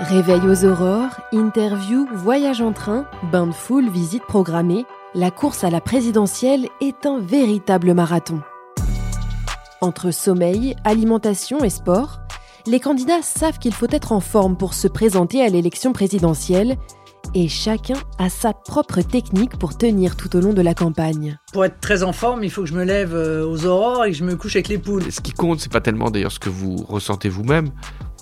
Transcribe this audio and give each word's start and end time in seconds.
Réveil 0.00 0.40
aux 0.48 0.64
aurores, 0.64 1.20
interview, 1.30 2.08
voyage 2.14 2.62
en 2.62 2.72
train, 2.72 3.04
bain 3.30 3.46
de 3.46 3.52
foule, 3.52 3.90
visite 3.90 4.22
programmée, 4.22 4.86
la 5.14 5.30
course 5.30 5.62
à 5.62 5.68
la 5.68 5.82
présidentielle 5.82 6.68
est 6.80 7.04
un 7.04 7.20
véritable 7.20 7.92
marathon. 7.92 8.40
Entre 9.82 10.10
sommeil, 10.10 10.74
alimentation 10.84 11.62
et 11.62 11.68
sport, 11.68 12.20
les 12.66 12.80
candidats 12.80 13.20
savent 13.20 13.58
qu'il 13.58 13.74
faut 13.74 13.90
être 13.90 14.12
en 14.12 14.20
forme 14.20 14.56
pour 14.56 14.72
se 14.72 14.88
présenter 14.88 15.42
à 15.42 15.50
l'élection 15.50 15.92
présidentielle 15.92 16.78
et 17.34 17.48
chacun 17.48 17.96
a 18.18 18.30
sa 18.30 18.54
propre 18.54 19.02
technique 19.02 19.58
pour 19.58 19.76
tenir 19.76 20.16
tout 20.16 20.34
au 20.34 20.40
long 20.40 20.54
de 20.54 20.62
la 20.62 20.72
campagne. 20.74 21.38
Pour 21.52 21.66
être 21.66 21.78
très 21.78 22.04
en 22.04 22.14
forme, 22.14 22.42
il 22.42 22.50
faut 22.50 22.62
que 22.62 22.68
je 22.68 22.74
me 22.74 22.84
lève 22.84 23.14
euh, 23.14 23.46
aux 23.46 23.66
aurores 23.66 24.06
et 24.06 24.12
que 24.12 24.16
je 24.16 24.24
me 24.24 24.34
couche 24.34 24.56
avec 24.56 24.68
les 24.68 24.78
poules. 24.78 25.12
Ce 25.12 25.20
qui 25.20 25.32
compte, 25.32 25.60
c'est 25.60 25.70
pas 25.70 25.82
tellement 25.82 26.10
d'ailleurs 26.10 26.32
ce 26.32 26.40
que 26.40 26.48
vous 26.48 26.76
ressentez 26.88 27.28
vous-même 27.28 27.70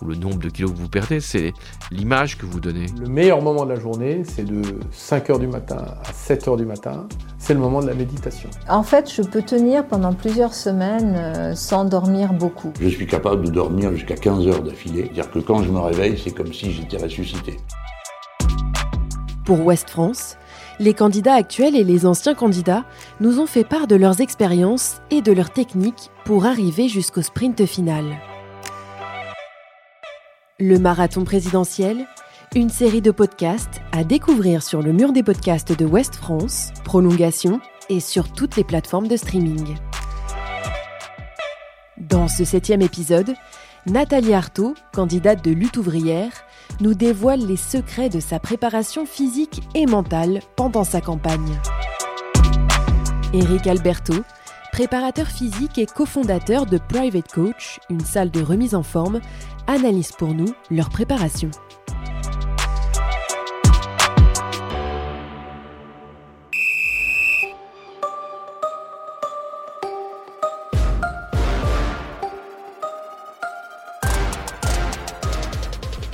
ou 0.02 0.06
le 0.06 0.16
nombre 0.16 0.38
de 0.38 0.48
kilos 0.48 0.72
que 0.72 0.76
vous 0.76 0.88
perdez, 0.88 1.20
c'est 1.20 1.52
l'image 1.90 2.38
que 2.38 2.46
vous 2.46 2.60
donnez. 2.60 2.86
Le 3.00 3.08
meilleur 3.08 3.42
moment 3.42 3.64
de 3.64 3.72
la 3.72 3.80
journée, 3.80 4.22
c'est 4.24 4.44
de 4.44 4.62
5h 4.92 5.38
du 5.38 5.46
matin 5.46 5.84
à 6.04 6.12
7h 6.12 6.56
du 6.56 6.64
matin. 6.64 7.06
C'est 7.38 7.54
le 7.54 7.60
moment 7.60 7.80
de 7.80 7.86
la 7.86 7.94
méditation. 7.94 8.50
En 8.68 8.82
fait, 8.82 9.12
je 9.12 9.22
peux 9.22 9.42
tenir 9.42 9.86
pendant 9.86 10.12
plusieurs 10.12 10.54
semaines 10.54 11.14
euh, 11.16 11.54
sans 11.54 11.84
dormir 11.84 12.32
beaucoup. 12.32 12.72
Je 12.80 12.88
suis 12.88 13.06
capable 13.06 13.46
de 13.46 13.50
dormir 13.50 13.92
jusqu'à 13.92 14.16
15 14.16 14.46
heures 14.48 14.62
d'affilée. 14.62 15.04
C'est-à-dire 15.04 15.30
que 15.30 15.38
quand 15.38 15.62
je 15.62 15.70
me 15.70 15.78
réveille, 15.78 16.20
c'est 16.22 16.32
comme 16.32 16.52
si 16.52 16.72
j'étais 16.72 16.96
ressuscité. 16.96 17.56
Pour 19.44 19.64
Ouest 19.64 19.88
France, 19.88 20.36
les 20.78 20.94
candidats 20.94 21.34
actuels 21.34 21.74
et 21.74 21.84
les 21.84 22.06
anciens 22.06 22.34
candidats 22.34 22.84
nous 23.20 23.40
ont 23.40 23.46
fait 23.46 23.64
part 23.64 23.86
de 23.86 23.96
leurs 23.96 24.20
expériences 24.20 25.00
et 25.10 25.22
de 25.22 25.32
leurs 25.32 25.50
techniques 25.50 26.10
pour 26.24 26.44
arriver 26.44 26.88
jusqu'au 26.88 27.22
sprint 27.22 27.64
final. 27.64 28.04
Le 30.60 30.80
marathon 30.80 31.22
présidentiel, 31.22 32.04
une 32.56 32.68
série 32.68 33.00
de 33.00 33.12
podcasts 33.12 33.80
à 33.92 34.02
découvrir 34.02 34.64
sur 34.64 34.82
le 34.82 34.92
mur 34.92 35.12
des 35.12 35.22
podcasts 35.22 35.72
de 35.72 35.86
Ouest 35.86 36.16
France, 36.16 36.72
prolongation 36.82 37.60
et 37.88 38.00
sur 38.00 38.32
toutes 38.32 38.56
les 38.56 38.64
plateformes 38.64 39.06
de 39.06 39.16
streaming. 39.16 39.76
Dans 41.96 42.26
ce 42.26 42.44
septième 42.44 42.82
épisode, 42.82 43.34
Nathalie 43.86 44.34
Artaud, 44.34 44.74
candidate 44.92 45.44
de 45.44 45.52
lutte 45.52 45.76
ouvrière, 45.76 46.32
nous 46.80 46.94
dévoile 46.94 47.46
les 47.46 47.56
secrets 47.56 48.08
de 48.08 48.18
sa 48.18 48.40
préparation 48.40 49.06
physique 49.06 49.62
et 49.76 49.86
mentale 49.86 50.40
pendant 50.56 50.82
sa 50.82 51.00
campagne. 51.00 51.56
Eric 53.32 53.68
Alberto, 53.68 54.24
préparateur 54.72 55.28
physique 55.28 55.78
et 55.78 55.86
cofondateur 55.86 56.66
de 56.66 56.78
Private 56.78 57.32
Coach, 57.32 57.78
une 57.90 58.00
salle 58.00 58.30
de 58.30 58.42
remise 58.42 58.74
en 58.74 58.82
forme, 58.82 59.20
analyse 59.68 60.12
pour 60.12 60.34
nous 60.34 60.52
leur 60.70 60.88
préparation. 60.88 61.50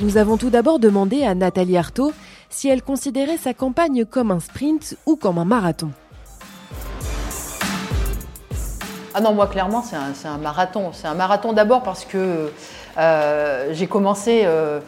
Nous 0.01 0.19
avons 0.19 0.37
tout 0.37 0.51
d'abord 0.51 0.79
demandé 0.79 1.23
à 1.23 1.35
Nathalie 1.35 1.79
Artaud 1.79 2.13
si 2.51 2.69
elle 2.69 2.83
considérait 2.83 3.39
sa 3.39 3.55
campagne 3.55 4.05
comme 4.05 4.31
un 4.31 4.41
sprint 4.41 4.97
ou 5.07 5.17
comme 5.17 5.39
un 5.39 5.45
marathon. 5.45 5.91
Ah 9.15 9.21
non, 9.21 9.33
moi 9.33 9.47
clairement 9.47 9.83
c'est 9.83 10.27
un, 10.27 10.39
marathon. 10.39 10.91
C'est 10.93 11.07
un 11.07 11.15
marathon 11.15 11.53
d'abord 11.53 11.83
parce 11.83 12.05
que 12.05 12.51
euh, 12.99 13.69
j'ai 13.73 13.87
commencé 13.87 14.43
euh, 14.45 14.81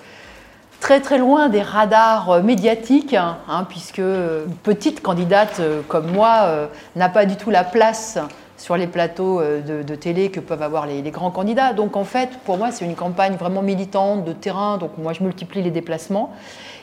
très 0.80 1.00
très 1.00 1.18
loin 1.18 1.48
des 1.48 1.62
radars 1.62 2.42
médiatiques, 2.42 3.14
hein, 3.14 3.66
puisque 3.68 3.98
une 3.98 4.56
petite 4.62 5.02
candidate 5.02 5.60
euh, 5.60 5.82
comme 5.88 6.10
moi 6.10 6.42
euh, 6.44 6.66
n'a 6.96 7.08
pas 7.08 7.24
du 7.24 7.36
tout 7.36 7.50
la 7.50 7.64
place 7.64 8.18
sur 8.56 8.76
les 8.76 8.86
plateaux 8.86 9.40
euh, 9.40 9.82
de, 9.82 9.94
télé 9.94 10.30
que 10.30 10.40
peuvent 10.40 10.62
avoir 10.62 10.86
les, 10.86 11.02
grands 11.10 11.30
candidats. 11.30 11.72
Donc 11.72 11.96
en 11.96 12.04
fait, 12.04 12.30
pour 12.44 12.58
moi, 12.58 12.70
c'est 12.70 12.84
une 12.84 12.94
campagne 12.94 13.34
vraiment 13.34 13.62
militante 13.62 14.24
de 14.24 14.32
terrain. 14.32 14.78
Donc 14.78 14.92
moi, 14.98 15.12
je 15.12 15.22
multiplie 15.22 15.62
les 15.62 15.70
déplacements. 15.70 16.32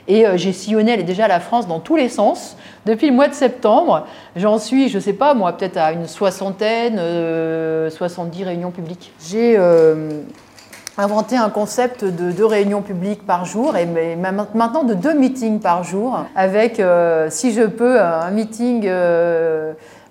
Et 0.08 0.26
euh, 0.26 0.38
j'ai 0.38 0.52
sillonné 0.52 1.02
déjà 1.04 1.28
la 1.28 1.40
France 1.40 1.68
dans 1.68 1.80
tous 1.80 1.96
les 1.96 2.10
sens 2.10 2.58
depuis 2.86 3.08
le 3.08 3.14
mois 3.14 3.28
de 3.28 3.34
septembre. 3.34 4.06
J'en 4.36 4.58
suis, 4.58 4.90
je 4.90 4.98
ne 4.98 5.02
sais 5.02 5.14
pas, 5.14 5.34
moi, 5.34 5.54
peut-être 5.54 5.78
à 5.78 5.92
une 5.92 6.08
soixantaine, 6.08 6.98
euh, 7.00 7.90
70 7.90 8.44
réunions 8.44 8.72
publiques. 8.72 9.14
J'ai 9.26 9.56
euh, 9.58 10.22
inventé 10.98 11.38
un 11.38 11.50
concept 11.50 12.04
de 12.04 12.32
deux 12.32 12.46
réunions 12.46 12.82
publiques 12.82 13.26
par 13.26 13.46
jour 13.46 13.78
et 13.78 13.86
maintenant 14.16 14.84
de 14.84 14.94
deux 14.94 15.14
meetings 15.14 15.60
par 15.60 15.84
jour 15.84 16.26
avec, 16.36 16.80
euh, 16.80 17.28
si 17.30 17.54
je 17.54 17.64
peux, 17.64 18.00
un 18.02 18.32
meeting 18.32 18.90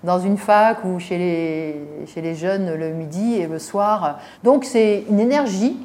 dans 0.03 0.19
une 0.19 0.37
fac 0.37 0.83
ou 0.83 0.99
chez 0.99 1.17
les, 1.17 2.07
chez 2.13 2.21
les 2.21 2.35
jeunes 2.35 2.73
le 2.73 2.89
midi 2.89 3.35
et 3.35 3.47
le 3.47 3.59
soir. 3.59 4.19
Donc 4.43 4.65
c'est 4.65 5.05
une 5.09 5.19
énergie 5.19 5.77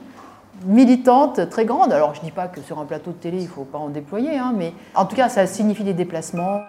militante 0.64 1.48
très 1.48 1.64
grande. 1.64 1.92
Alors 1.92 2.14
je 2.14 2.20
ne 2.20 2.24
dis 2.26 2.30
pas 2.30 2.48
que 2.48 2.60
sur 2.60 2.78
un 2.78 2.84
plateau 2.84 3.12
de 3.12 3.16
télé 3.16 3.38
il 3.38 3.44
ne 3.44 3.48
faut 3.48 3.64
pas 3.64 3.78
en 3.78 3.88
déployer, 3.88 4.38
hein, 4.38 4.52
mais 4.56 4.72
en 4.94 5.04
tout 5.06 5.16
cas 5.16 5.28
ça 5.28 5.46
signifie 5.46 5.84
des 5.84 5.94
déplacements. 5.94 6.62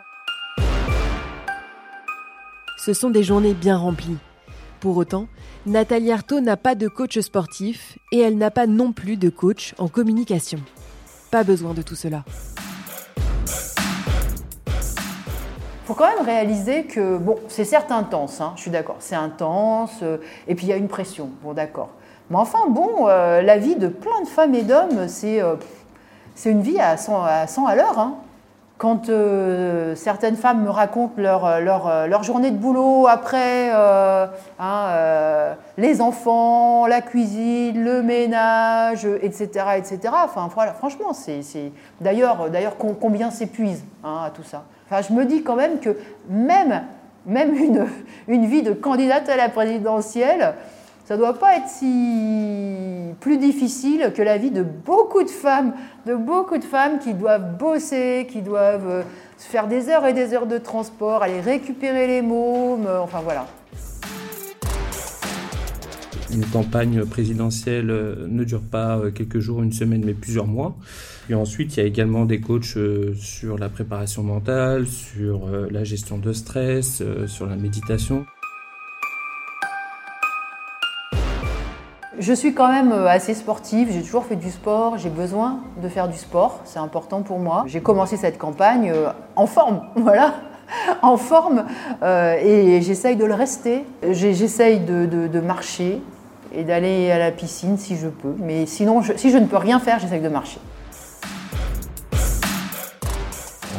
Ce 2.78 2.94
sont 2.94 3.10
des 3.10 3.24
journées 3.24 3.54
bien 3.54 3.78
remplies. 3.78 4.18
Pour 4.80 4.96
autant, 4.98 5.28
Nathalie 5.66 6.12
Artaud 6.12 6.40
n'a 6.40 6.56
pas 6.56 6.76
de 6.76 6.88
coach 6.88 7.20
sportif 7.20 7.98
et 8.12 8.20
elle 8.20 8.38
n'a 8.38 8.52
pas 8.52 8.68
non 8.68 8.94
plus 8.94 9.18
de 9.18 9.30
coach 9.30 9.76
en 9.78 9.90
communication. 9.90 10.60
Pas 11.32 11.44
besoin 11.44 11.74
de 11.74 11.82
tout 11.82 11.96
cela. 11.96 12.24
faut 15.90 15.96
quand 15.96 16.16
même 16.16 16.24
réaliser 16.24 16.84
que, 16.84 17.18
bon, 17.18 17.38
c'est 17.48 17.66
certes 17.66 17.92
intense, 17.92 18.42
hein, 18.42 18.54
je 18.56 18.62
suis 18.62 18.70
d'accord, 18.70 18.98
c'est 19.00 19.16
intense, 19.16 20.02
euh, 20.04 20.18
et 20.48 20.54
puis 20.54 20.68
il 20.68 20.70
y 20.70 20.72
a 20.72 20.76
une 20.76 20.88
pression, 20.88 21.32
bon 21.42 21.54
d'accord. 21.54 21.90
Mais 22.30 22.38
enfin, 22.38 22.68
bon, 22.70 23.08
euh, 23.08 23.42
la 23.42 23.58
vie 23.58 23.76
de 23.76 23.88
plein 23.88 24.22
de 24.22 24.28
femmes 24.28 24.54
et 24.54 24.62
d'hommes, 24.62 25.08
c'est 25.08 25.42
euh, 25.42 25.56
une 26.46 26.62
vie 26.62 26.80
à 26.80 26.96
100 26.96 27.24
à, 27.24 27.48
100 27.48 27.66
à 27.66 27.76
l'heure. 27.76 27.98
Hein. 27.98 28.16
Quand 28.78 29.10
euh, 29.10 29.94
certaines 29.96 30.38
femmes 30.38 30.64
me 30.64 30.70
racontent 30.70 31.16
leur, 31.18 31.60
leur, 31.60 32.08
leur, 32.08 32.24
journée 32.24 32.50
de 32.50 32.56
boulot 32.56 33.08
après, 33.08 33.72
hein, 33.72 35.56
les 35.78 36.00
enfants, 36.00 36.86
la 36.86 37.02
cuisine, 37.02 37.84
le 37.84 38.02
ménage, 38.02 39.06
etc., 39.22 39.50
etc. 39.76 40.00
Enfin, 40.24 40.48
voilà, 40.54 40.72
franchement, 40.74 41.12
c'est 41.12 41.42
d'ailleurs, 42.00 42.50
d'ailleurs, 42.50 42.78
combien 42.78 43.32
s'épuise 43.32 43.84
hein, 44.06 44.22
à 44.28 44.30
tout 44.30 44.44
ça. 44.44 44.64
Enfin, 44.90 45.02
je 45.02 45.14
me 45.14 45.26
dis 45.26 45.44
quand 45.44 45.58
même 45.58 45.80
que 45.80 45.98
même, 46.30 46.84
même 47.26 47.54
une, 47.56 47.86
une 48.30 48.46
vie 48.46 48.64
de 48.64 48.72
candidate 48.72 49.28
à 49.28 49.36
la 49.36 49.50
présidentielle, 49.50 50.54
ça 51.10 51.16
ne 51.16 51.22
doit 51.22 51.40
pas 51.40 51.58
être 51.58 51.68
si 51.68 53.16
plus 53.20 53.40
difficile 53.40 54.14
que 54.16 54.22
la 54.22 54.38
vie 54.38 54.52
de 54.52 54.62
beaucoup 54.62 55.24
de 55.24 55.30
femmes, 55.30 55.74
de 56.06 56.14
beaucoup 56.14 56.60
de 56.60 56.64
femmes 56.64 57.00
qui 57.00 57.16
doivent 57.16 57.58
bosser, 57.58 58.28
qui 58.30 58.44
doivent 58.44 58.88
euh, 58.88 59.02
faire 59.40 59.68
des 59.68 59.90
heures 59.90 60.06
et 60.06 60.14
des 60.14 60.36
heures 60.36 60.46
de 60.46 60.60
transport, 60.60 61.24
aller 61.24 61.42
récupérer 61.42 62.06
les 62.06 62.22
mômes, 62.22 62.86
euh, 62.86 63.00
enfin 63.00 63.22
voilà. 63.24 63.48
Une 66.32 66.46
campagne 66.46 67.04
présidentielle 67.06 67.88
ne 67.88 68.44
dure 68.44 68.62
pas 68.62 69.02
quelques 69.10 69.40
jours, 69.40 69.64
une 69.64 69.74
semaine, 69.74 70.04
mais 70.06 70.14
plusieurs 70.14 70.46
mois. 70.46 70.78
Et 71.28 71.34
ensuite, 71.34 71.76
il 71.76 71.80
y 71.80 71.84
a 71.84 71.88
également 71.88 72.26
des 72.26 72.40
coachs 72.40 72.78
sur 73.16 73.58
la 73.58 73.70
préparation 73.70 74.22
mentale, 74.22 74.86
sur 74.86 75.50
la 75.72 75.84
gestion 75.84 76.20
de 76.20 76.34
stress, 76.34 77.02
sur 77.26 77.48
la 77.48 77.56
méditation. 77.56 78.28
Je 82.18 82.34
suis 82.34 82.56
quand 82.56 82.70
même 82.70 82.92
assez 82.92 83.36
sportive, 83.36 83.90
j'ai 83.92 84.02
toujours 84.02 84.26
fait 84.26 84.36
du 84.36 84.50
sport, 84.50 84.98
j'ai 84.98 85.12
besoin 85.12 85.60
de 85.82 85.88
faire 85.88 86.08
du 86.08 86.18
sport, 86.18 86.62
c'est 86.66 86.80
important 86.80 87.22
pour 87.22 87.38
moi. 87.38 87.66
J'ai 87.68 87.82
commencé 87.82 88.18
cette 88.18 88.40
campagne 88.40 88.92
en 89.36 89.46
forme, 89.46 89.82
voilà, 89.96 90.34
en 91.04 91.18
forme, 91.18 91.66
euh, 92.02 92.36
et 92.42 92.82
j'essaye 92.82 93.16
de 93.16 93.26
le 93.26 93.36
rester. 93.36 93.86
J'essaye 94.10 94.80
de, 94.80 95.40
marcher 95.40 96.02
et 96.52 96.64
d'aller 96.64 97.12
à 97.12 97.20
la 97.20 97.32
piscine 97.32 97.78
si 97.78 97.96
je 97.96 98.08
peux, 98.08 98.34
mais 98.40 98.66
sinon, 98.66 99.04
si 99.16 99.30
je 99.30 99.38
ne 99.38 99.46
peux 99.46 99.58
rien 99.58 99.80
faire, 99.80 100.00
j'essaye 100.00 100.22
de 100.22 100.30
marcher. 100.30 100.60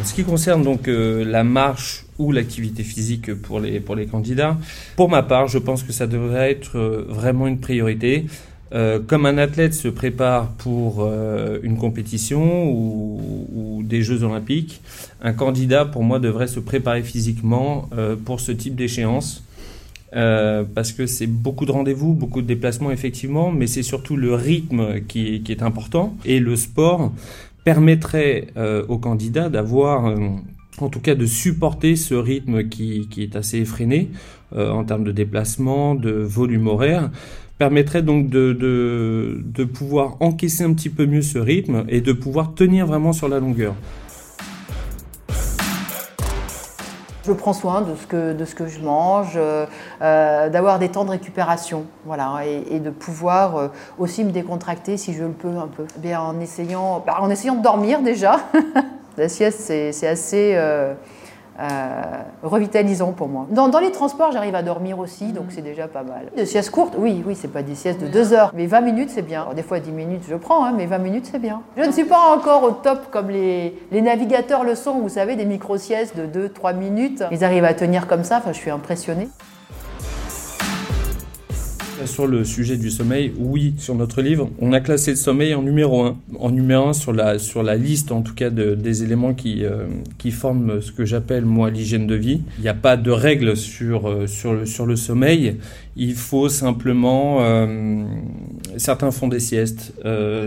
En 0.00 0.04
ce 0.04 0.14
qui 0.14 0.22
concerne 0.22 0.62
donc 0.62 0.86
euh, 0.86 1.24
la 1.24 1.42
marche 1.42 2.06
l'activité 2.30 2.82
physique 2.82 3.34
pour 3.34 3.60
les, 3.60 3.80
pour 3.80 3.96
les 3.96 4.06
candidats, 4.06 4.56
pour 4.96 5.08
ma 5.08 5.22
part, 5.22 5.48
je 5.48 5.58
pense 5.58 5.82
que 5.82 5.92
ça 5.92 6.06
devrait 6.06 6.50
être 6.50 6.76
euh, 6.76 7.04
vraiment 7.08 7.46
une 7.46 7.58
priorité. 7.58 8.26
Euh, 8.72 9.00
comme 9.04 9.26
un 9.26 9.38
athlète 9.38 9.74
se 9.74 9.88
prépare 9.88 10.52
pour 10.52 10.98
euh, 11.00 11.58
une 11.64 11.76
compétition 11.76 12.70
ou, 12.70 13.82
des 13.82 14.02
Jeux 14.02 14.22
olympiques, 14.22 14.80
un 15.20 15.32
candidat, 15.32 15.84
pour 15.84 16.04
moi, 16.04 16.20
devrait 16.20 16.46
se 16.46 16.60
préparer 16.60 17.02
physiquement 17.02 17.88
pour 18.24 18.38
ce 18.38 18.52
type 18.52 18.76
d'échéance. 18.76 19.42
parce 20.12 20.92
que 20.92 21.06
c'est 21.06 21.26
beaucoup 21.26 21.66
de 21.66 21.72
rendez-vous, 21.72 22.12
beaucoup 22.14 22.40
de 22.40 22.46
déplacements 22.46 22.92
effectivement, 22.92 23.50
mais 23.50 23.66
c'est 23.66 23.82
surtout 23.82 24.16
le 24.16 24.34
rythme 24.34 25.00
qui, 25.08 25.42
qui, 25.42 25.50
est 25.50 25.62
important. 25.64 26.14
Et 26.24 26.38
le 26.38 26.54
sport 26.54 27.12
permettrait 27.64 28.48
aux 28.88 28.98
candidats 28.98 29.48
d'avoir, 29.48 30.14
en 30.82 30.88
tout 30.88 31.00
cas 31.00 31.14
de 31.14 31.26
supporter 31.26 31.96
ce 31.96 32.14
rythme 32.14 32.68
qui, 32.68 33.08
qui 33.08 33.22
est 33.22 33.36
assez 33.36 33.58
effréné 33.58 34.10
euh, 34.54 34.70
en 34.70 34.84
termes 34.84 35.04
de 35.04 35.12
déplacement, 35.12 35.94
de 35.94 36.10
volume 36.10 36.66
horaire, 36.66 37.10
permettrait 37.58 38.02
donc 38.02 38.30
de, 38.30 38.52
de, 38.52 39.42
de 39.44 39.64
pouvoir 39.64 40.16
encaisser 40.20 40.64
un 40.64 40.72
petit 40.72 40.88
peu 40.88 41.06
mieux 41.06 41.22
ce 41.22 41.38
rythme 41.38 41.84
et 41.88 42.00
de 42.00 42.12
pouvoir 42.12 42.54
tenir 42.54 42.86
vraiment 42.86 43.12
sur 43.12 43.28
la 43.28 43.38
longueur. 43.38 43.74
Je 47.26 47.32
prends 47.32 47.52
soin 47.52 47.82
de 47.82 47.94
ce 47.96 48.06
que, 48.06 48.32
de 48.32 48.44
ce 48.46 48.54
que 48.54 48.66
je 48.66 48.80
mange, 48.80 49.36
euh, 49.36 50.48
d'avoir 50.48 50.78
des 50.78 50.88
temps 50.88 51.04
de 51.04 51.10
récupération, 51.10 51.84
voilà, 52.06 52.40
et, 52.46 52.80
de 52.80 52.88
pouvoir 52.88 53.56
euh, 53.56 53.68
aussi 53.98 54.24
me 54.24 54.30
décontracter 54.30 54.96
si 54.96 55.12
je 55.12 55.24
le 55.24 55.30
peux 55.30 55.58
un 55.58 55.68
peu. 55.68 55.84
Eh 55.96 56.00
bien, 56.00 56.20
en, 56.20 56.40
essayant, 56.40 57.04
bah, 57.06 57.18
en 57.20 57.28
essayant 57.28 57.56
de 57.56 57.62
dormir 57.62 58.00
déjà. 58.00 58.40
La 59.16 59.28
sieste, 59.28 59.60
c'est 59.60 60.06
assez 60.06 60.52
euh, 60.54 60.94
euh, 61.60 62.02
revitalisant 62.42 63.12
pour 63.12 63.28
moi. 63.28 63.46
Dans, 63.50 63.68
dans 63.68 63.80
les 63.80 63.92
transports, 63.92 64.32
j'arrive 64.32 64.54
à 64.54 64.62
dormir 64.62 64.98
aussi, 64.98 65.32
donc 65.32 65.46
c'est 65.50 65.62
déjà 65.62 65.88
pas 65.88 66.02
mal. 66.02 66.28
Des 66.34 66.46
siestes 66.46 66.70
courtes, 66.70 66.94
oui, 66.96 67.22
oui, 67.26 67.36
c'est 67.38 67.52
pas 67.52 67.62
des 67.62 67.74
siestes 67.74 68.00
de 68.00 68.06
2 68.06 68.32
heures, 68.32 68.52
mais 68.54 68.66
20 68.66 68.80
minutes, 68.80 69.10
c'est 69.10 69.22
bien. 69.22 69.42
Alors, 69.42 69.54
des 69.54 69.62
fois, 69.62 69.78
10 69.78 69.90
minutes, 69.92 70.22
je 70.28 70.36
prends, 70.36 70.64
hein, 70.64 70.72
mais 70.74 70.86
20 70.86 70.98
minutes, 70.98 71.28
c'est 71.30 71.38
bien. 71.38 71.60
Je 71.76 71.82
ne 71.82 71.92
suis 71.92 72.04
pas 72.04 72.34
encore 72.34 72.62
au 72.62 72.70
top 72.70 73.10
comme 73.10 73.28
les, 73.28 73.76
les 73.92 74.00
navigateurs 74.00 74.64
le 74.64 74.74
sont, 74.74 74.94
vous 75.00 75.10
savez, 75.10 75.36
des 75.36 75.44
micro-siestes 75.44 76.16
de 76.16 76.48
2-3 76.48 76.74
minutes. 76.76 77.24
Ils 77.30 77.44
arrivent 77.44 77.64
à 77.64 77.74
tenir 77.74 78.06
comme 78.06 78.24
ça, 78.24 78.38
enfin, 78.38 78.52
je 78.52 78.58
suis 78.58 78.70
impressionnée. 78.70 79.28
Sur 82.06 82.26
le 82.26 82.44
sujet 82.44 82.76
du 82.76 82.90
sommeil, 82.90 83.32
oui, 83.38 83.74
sur 83.78 83.94
notre 83.94 84.22
livre, 84.22 84.50
on 84.58 84.72
a 84.72 84.80
classé 84.80 85.10
le 85.10 85.16
sommeil 85.16 85.54
en 85.54 85.62
numéro 85.62 86.02
1. 86.04 86.16
En 86.38 86.50
numéro 86.50 86.88
1 86.88 86.92
sur 86.94 87.12
la, 87.12 87.38
sur 87.38 87.62
la 87.62 87.76
liste, 87.76 88.10
en 88.10 88.22
tout 88.22 88.34
cas, 88.34 88.48
de, 88.48 88.74
des 88.74 89.02
éléments 89.02 89.34
qui, 89.34 89.64
euh, 89.64 89.86
qui 90.16 90.30
forment 90.30 90.80
ce 90.80 90.92
que 90.92 91.04
j'appelle, 91.04 91.44
moi, 91.44 91.70
l'hygiène 91.70 92.06
de 92.06 92.14
vie. 92.14 92.40
Il 92.58 92.62
n'y 92.62 92.68
a 92.68 92.74
pas 92.74 92.96
de 92.96 93.10
règles 93.10 93.56
sur, 93.56 94.08
euh, 94.08 94.26
sur, 94.26 94.54
le, 94.54 94.66
sur 94.66 94.86
le 94.86 94.96
sommeil. 94.96 95.56
Il 95.96 96.14
faut 96.14 96.48
simplement... 96.48 97.38
Euh, 97.40 98.04
certains 98.76 99.10
font 99.10 99.28
des 99.28 99.40
siestes, 99.40 99.92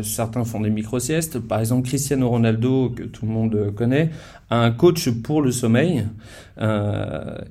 certains 0.02 0.46
font 0.46 0.62
des 0.62 0.70
micro-siestes. 0.70 1.38
Par 1.40 1.60
exemple, 1.60 1.88
Cristiano 1.88 2.30
Ronaldo, 2.30 2.90
que 2.90 3.04
tout 3.04 3.26
le 3.26 3.32
monde 3.32 3.74
connaît, 3.76 4.10
a 4.50 4.64
un 4.64 4.72
coach 4.72 5.10
pour 5.10 5.42
le 5.42 5.52
sommeil. 5.52 6.06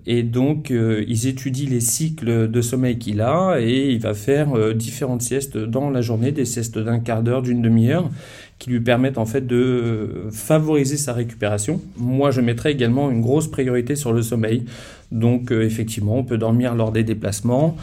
Et 0.06 0.22
donc, 0.22 0.72
ils 0.72 1.26
étudient 1.26 1.69
les 1.69 1.81
cycles 1.81 2.50
de 2.50 2.60
sommeil 2.62 2.99
qu'il 2.99 3.20
a 3.20 3.58
et 3.60 3.91
il 3.92 4.00
va 4.00 4.14
faire 4.14 4.56
euh, 4.56 4.74
différentes 4.74 5.22
siestes 5.22 5.56
dans 5.56 5.90
la 5.90 6.00
journée, 6.00 6.32
des 6.32 6.44
siestes 6.44 6.78
d'un 6.78 6.98
quart 6.98 7.22
d'heure, 7.22 7.42
d'une 7.42 7.62
demi-heure, 7.62 8.10
qui 8.58 8.70
lui 8.70 8.80
permettent 8.80 9.18
en 9.18 9.26
fait 9.26 9.46
de 9.46 10.26
favoriser 10.30 10.96
sa 10.96 11.12
récupération. 11.12 11.80
Moi, 11.96 12.30
je 12.30 12.40
mettrais 12.40 12.72
également 12.72 13.10
une 13.10 13.20
grosse 13.20 13.48
priorité 13.48 13.96
sur 13.96 14.12
le 14.12 14.22
sommeil. 14.22 14.64
Donc, 15.10 15.52
euh, 15.52 15.62
effectivement, 15.62 16.16
on 16.16 16.24
peut 16.24 16.38
dormir 16.38 16.74
lors 16.74 16.92
des 16.92 17.04
déplacements. 17.04 17.76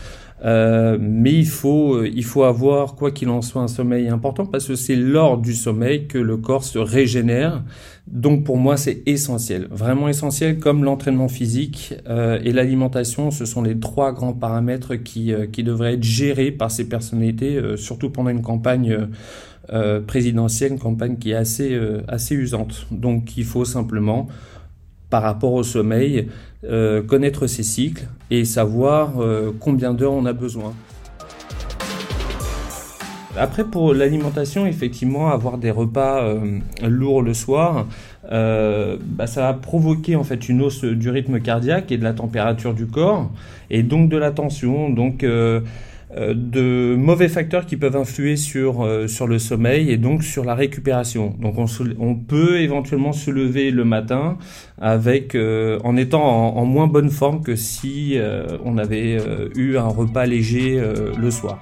Euh, 0.46 0.98
mais 1.00 1.34
il 1.34 1.48
faut, 1.48 2.04
il 2.04 2.24
faut 2.24 2.44
avoir, 2.44 2.96
quoi 2.96 3.12
qu'il 3.12 3.30
en 3.30 3.42
soit, 3.42 3.62
un 3.62 3.68
sommeil 3.68 4.08
important 4.08 4.46
parce 4.46 4.68
que 4.68 4.76
c'est 4.76 4.96
lors 4.96 5.38
du 5.38 5.54
sommeil 5.54 6.08
que 6.08 6.18
le 6.18 6.38
corps 6.38 6.64
se 6.64 6.80
régénère. 6.80 7.64
Donc 8.08 8.44
pour 8.44 8.58
moi, 8.58 8.78
c'est 8.78 9.04
essentiel, 9.06 9.68
vraiment 9.70 10.10
essentiel, 10.10 10.58
comme 10.58 10.84
l'entraînement 10.84 11.28
physique 11.28 11.94
euh, 12.08 12.40
et 12.44 12.52
l'alimentation. 12.52 13.32
Ce 13.32 13.46
sont 13.46 13.62
les 13.62 13.80
trois 13.80 14.14
grands 14.14 14.34
paramètres 14.34 14.96
qui, 14.96 15.34
euh, 15.34 15.46
qui 15.46 15.64
devraient 15.64 15.94
être 15.94 16.04
gérés 16.04 16.52
par 16.52 16.72
ces 16.72 16.88
personnalités, 16.88 17.58
euh, 17.58 17.78
surtout 17.78 18.10
pendant 18.10 18.30
une 18.30 18.42
campagne 18.42 19.08
euh, 19.72 20.02
présidentielle, 20.02 20.72
une 20.72 20.80
campagne 20.80 21.18
qui 21.18 21.32
est 21.32 21.36
assez, 21.36 21.78
assez 22.08 22.34
usante. 22.34 22.88
Donc 22.92 23.38
il 23.38 23.46
faut 23.46 23.66
simplement 23.66 24.28
par 25.10 25.24
rapport 25.24 25.54
au 25.54 25.64
sommeil, 25.64 26.28
euh, 26.66 27.02
connaître 27.02 27.48
ses 27.48 27.64
cycles 27.64 28.08
et 28.30 28.44
savoir 28.44 29.22
euh, 29.22 29.56
combien 29.62 29.94
d'heures 29.94 30.12
on 30.12 30.26
a 30.26 30.34
besoin. 30.34 30.74
Après, 33.38 33.64
pour 33.64 33.94
l'alimentation, 33.94 34.66
effectivement, 34.66 35.30
avoir 35.30 35.58
des 35.58 35.72
repas 35.72 36.22
euh, 36.24 36.60
lourds 36.86 37.22
le 37.22 37.34
soir, 37.34 37.88
bah, 38.30 39.28
ça 39.28 39.42
va 39.42 39.54
provoquer 39.54 40.18
en 40.18 40.26
fait 40.26 40.50
une 40.50 40.62
hausse 40.62 40.84
du 40.84 41.10
rythme 41.10 41.40
cardiaque 41.40 41.94
et 41.94 41.98
de 41.98 42.04
la 42.04 42.14
température 42.14 42.74
du 42.74 42.88
corps, 42.88 43.32
et 43.70 43.82
donc 43.82 44.10
de 44.10 44.18
la 44.18 44.32
tension. 44.32 44.90
Donc 44.90 45.26
de 46.16 46.96
mauvais 46.96 47.30
facteurs 47.30 47.66
qui 47.68 47.78
peuvent 47.78 47.96
influer 47.96 48.36
sur, 48.36 48.84
euh, 48.84 49.08
sur 49.08 49.28
le 49.28 49.38
sommeil 49.38 49.92
et 49.92 49.98
donc 49.98 50.24
sur 50.24 50.44
la 50.44 50.56
récupération. 50.56 51.36
Donc 51.40 51.56
on, 51.58 52.16
peut 52.16 52.60
éventuellement 52.60 53.14
se 53.14 53.30
lever 53.30 53.70
le 53.70 53.86
matin 53.86 54.38
avec, 54.82 55.36
euh, 55.36 55.80
en 55.84 55.96
étant 55.98 56.24
en, 56.24 56.66
moins 56.66 56.88
bonne 56.88 57.12
forme 57.12 57.44
que 57.44 57.56
si 57.56 58.18
euh, 58.18 58.58
on 58.66 58.78
avait 58.78 59.18
euh, 59.20 59.50
eu 59.56 59.78
un 59.78 59.88
repas 59.88 60.26
léger 60.26 60.80
euh, 60.80 61.14
le 61.18 61.30
soir. 61.30 61.60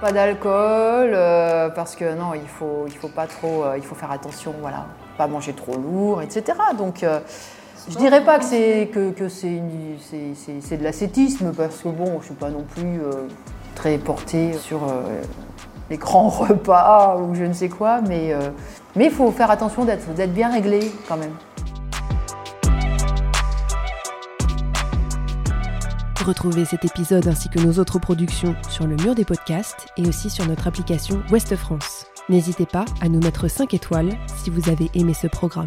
Pas 0.00 0.12
d'alcool, 0.12 1.10
euh, 1.12 1.68
parce 1.68 1.94
que 1.94 2.16
non, 2.16 2.34
il 2.34 2.48
faut, 2.48 2.86
il 2.86 2.94
faut 2.94 3.08
pas 3.08 3.26
trop, 3.26 3.64
il 3.76 3.82
faut 3.82 3.94
faire 3.94 4.10
attention, 4.10 4.54
voilà, 4.60 4.86
pas 5.16 5.26
manger 5.26 5.52
trop 5.52 5.76
lourd, 5.76 6.22
etc. 6.22 6.58
Donc 6.76 7.04
je 7.88 7.98
dirais 7.98 8.24
pas 8.24 8.38
que 8.38 8.44
c'est 8.44 8.90
que, 8.92 9.10
que 9.10 9.28
c'est 9.28 9.48
de 9.50 10.84
l'ascétisme 10.84 11.52
parce 11.56 11.78
que 11.78 11.88
bon, 11.88 12.20
je 12.20 12.26
suis 12.26 12.34
pas 12.34 12.50
non 12.50 12.62
plus 12.62 13.00
euh, 13.00 13.26
très 13.74 13.98
portée 13.98 14.52
sur 14.52 14.84
euh, 14.84 15.20
les 15.90 15.96
grands 15.96 16.28
repas 16.28 17.18
ou 17.18 17.34
je 17.34 17.44
ne 17.44 17.52
sais 17.52 17.68
quoi, 17.68 18.00
mais 18.02 18.32
euh, 18.32 18.50
mais 18.96 19.06
il 19.06 19.10
faut 19.10 19.30
faire 19.30 19.50
attention 19.50 19.84
d'être 19.84 20.12
d'être 20.14 20.32
bien 20.32 20.52
réglé 20.52 20.92
quand 21.08 21.16
même. 21.16 21.34
Retrouvez 26.24 26.64
cet 26.64 26.84
épisode 26.84 27.26
ainsi 27.26 27.48
que 27.48 27.58
nos 27.58 27.80
autres 27.80 27.98
productions 27.98 28.54
sur 28.68 28.86
le 28.86 28.94
mur 28.94 29.16
des 29.16 29.24
podcasts 29.24 29.88
et 29.96 30.06
aussi 30.06 30.30
sur 30.30 30.46
notre 30.46 30.68
application 30.68 31.20
Ouest 31.32 31.56
France. 31.56 32.06
N'hésitez 32.28 32.66
pas 32.66 32.84
à 33.00 33.08
nous 33.08 33.18
mettre 33.18 33.48
5 33.48 33.74
étoiles 33.74 34.10
si 34.36 34.50
vous 34.50 34.70
avez 34.70 34.88
aimé 34.94 35.14
ce 35.14 35.26
programme. 35.26 35.66